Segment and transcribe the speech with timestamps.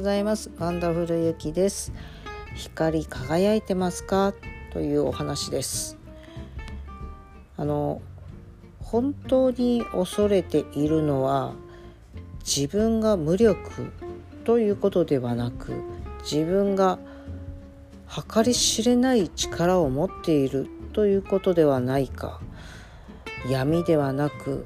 [0.00, 0.50] ございます。
[0.58, 1.92] ワンダフルゆきです。
[2.54, 4.32] 光り輝いてますか？
[4.72, 5.98] というお話です。
[7.58, 8.00] あの
[8.78, 11.52] 本当に恐れているのは
[12.38, 13.92] 自分が無力
[14.44, 15.74] ということではなく
[16.22, 16.98] 自分が
[18.32, 22.40] 計り知れない力を持っているということではないか。
[23.50, 24.64] 闇ではなく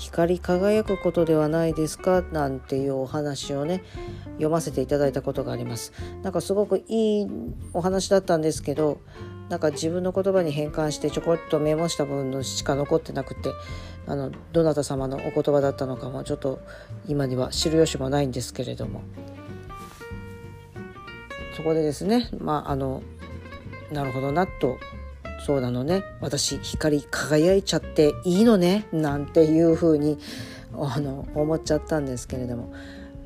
[0.00, 2.22] 光り輝くことではないですか？
[2.32, 3.84] なんていうお話をね
[4.32, 5.92] 読ませていただいたことがあります。
[6.22, 7.26] なんかすごくいい
[7.74, 8.98] お話だったんですけど
[9.50, 13.50] なんか自分の言葉に変換してちょこっとメモした分のしか残ってなくて
[14.06, 16.60] あのどなた様のお言葉だったのかもちょっと
[17.06, 19.02] 今には知る由もないんですけれども。
[21.56, 23.02] そこでですねまああの
[23.92, 24.78] なるほどなと
[25.46, 26.02] そうなのね。
[26.20, 28.86] 私光り輝いちゃっていいのね。
[28.92, 30.18] なんていうふうに
[30.74, 32.72] あの思っちゃったんですけれども。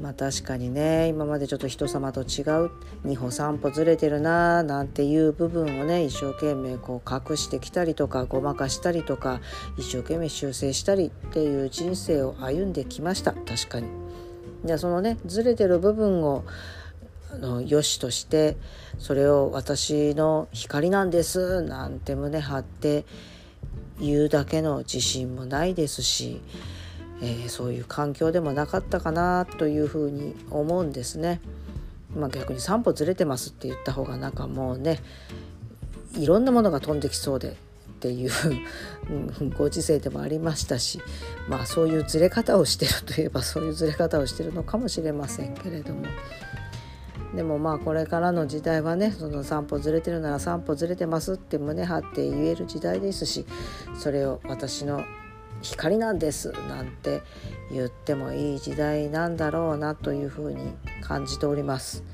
[0.00, 2.70] まあ確かにね今までちょっと人様と違う。
[3.06, 9.40] 2歩3歩ずれてるななんていう部分をね一生懸命こう隠してきたりとかごまかしたりとか
[9.78, 13.32] 一生懸命修正したりっていう人生を歩んできました。
[13.32, 13.86] 確かに。
[14.64, 16.44] じゃそのねずれてる部分を
[17.38, 18.56] の良しとして
[18.98, 23.04] それを私の光なんですなんて胸張って
[24.00, 26.40] 言うだけの自信もないですし、
[27.20, 31.40] えー、そういう環境でもなかったかなというふうに思うんですね。
[32.16, 35.00] まあ、逆に3歩ずれてますって言った方がなんかもうね
[36.16, 37.52] いろんなものが飛んできそうでっ
[38.00, 38.30] ていう
[39.56, 41.00] ご時世でもありましたし
[41.48, 46.04] まあそういうずれ方をしてるといえばそういうずれ方をしてるのかもしれませんけれども。
[47.34, 53.44] でもまあこれからの時代はねその3歩ずれてるなら3歩ずれてますって胸張って言える時代ですし
[53.98, 55.02] それを私の
[55.62, 57.22] 光なんですなんて
[57.72, 62.04] 言ってもいい時代なんだろうなというふうに感じております。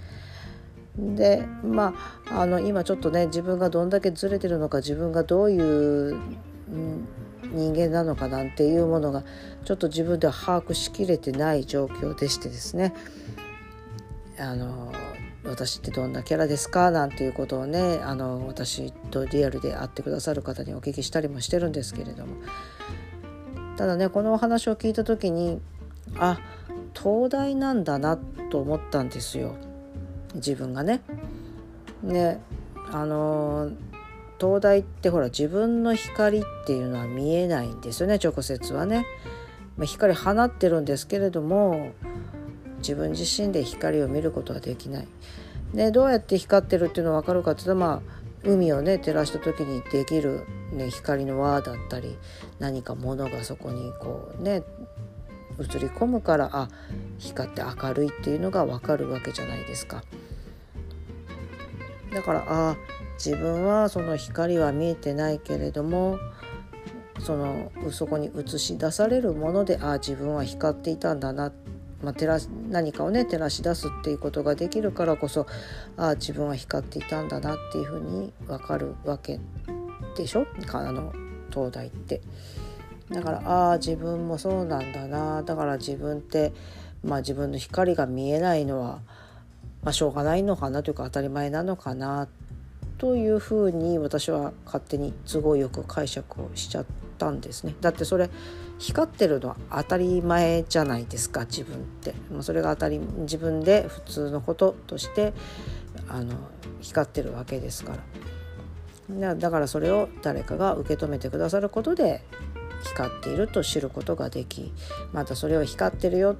[0.96, 1.94] でま
[2.30, 6.18] ああの今ちょっとね自分がどんだけずれてるのか自分がどういう
[7.52, 9.24] 人間なのかなんていうものが
[9.64, 12.94] ちょっと自分では把握しきれてない状況でしてですね
[14.38, 14.92] あの
[15.44, 16.90] 私ってどんなキャラですか？
[16.90, 22.36] なんていうことをねあの私とリアルで会ってくださる方にお聞きしたりもしてるんですけれども
[23.76, 25.60] ただねこのお話を聞いた時に
[26.16, 26.38] あ
[26.94, 28.18] 東大なんだな
[28.50, 29.56] と思ったんですよ
[30.34, 31.00] 自分がね。
[32.02, 32.40] ね
[32.92, 33.70] あの
[34.38, 39.06] 東大ってほら自分の光っていうのは見えないんですよね直接はね。
[39.76, 41.92] まあ、光放ってるんですけれども
[42.80, 45.08] 自分自身で光を見ることはできない。
[45.74, 52.16] でどうやって光ってるっていうのが分かるかっていうとまあ海をね照らした時にできる、ね、光の輪だったり
[52.58, 54.62] 何か物がそこにこうね
[55.58, 56.68] 映り込むからあ
[57.18, 60.02] 光って明るいっていうのが分かるわけじゃないですか。
[62.12, 62.76] だからあ
[63.24, 66.18] 自分はその光は見えてないけれども
[67.20, 71.52] そのそこに映し出されるものであ自分は光っていたんだなっ
[72.02, 72.38] まあ、照ら
[72.70, 75.46] 何かをね照らし出すっていうことができるからこそ
[75.96, 79.38] ああ自分は光っていたんだなっていうふうに分かるわけ
[80.16, 80.46] でしょ？
[80.72, 81.12] あの
[81.50, 82.20] 東大って。
[83.10, 86.52] だからああ自分もそうなんだなだから自分って、
[87.02, 89.00] まあ、自分の光が見えないのは、
[89.82, 92.28] まあ、しょうがないのかなというか当たり前なのかな
[92.98, 97.74] というふうに私は勝手に都合よく解釈をしちゃってたんですね。
[97.80, 98.30] だってそれ
[98.78, 102.14] 光ってるのは当たり前じゃないですか自分って。
[102.32, 105.34] もうそれが当たり自分で普通のこととして
[106.08, 106.34] あの
[106.80, 109.34] 光ってるわけですから。
[109.34, 112.22] だからそれを誰かが受け止めてくださることで
[112.84, 114.72] 光っていると知ることができ
[115.12, 116.36] またそれを光ってるよ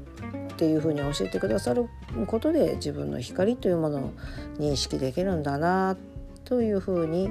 [0.53, 1.89] っていうふうに教えてくださる
[2.29, 4.13] ことで自分の光というものを
[4.59, 5.97] 認識できるんだな
[6.45, 7.31] というふうに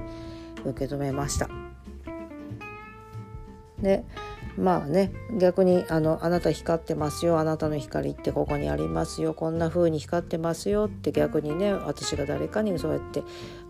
[0.65, 1.58] 受け止めました。
[3.81, 4.03] で
[4.57, 13.24] まあね逆にあの「あなた光ってますよあなたの光ってここにありますよこんな風に光ってますよ」って逆にね私が誰かにそうやって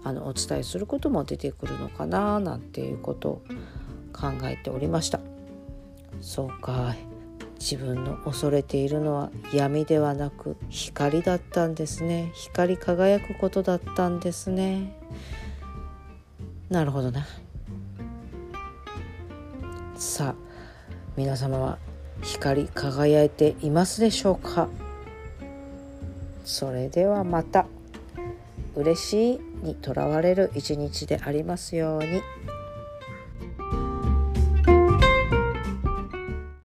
[0.04, 3.42] あのお伝えすることも出てくるのかななんていうことを
[4.14, 5.20] 考えておりました。
[6.22, 6.96] そうか
[7.60, 12.32] 自分の恐れているのは闇ではなく光だったんですね。
[12.34, 14.98] 光り輝くことだったんですね。
[16.70, 17.28] なるほどな。
[20.00, 20.36] さあ
[21.18, 21.78] 皆様は
[22.22, 24.70] 光り輝いていますでしょうか？
[26.46, 27.66] それではまた
[28.76, 32.22] 嬉しいにとらわれる一日でありますように。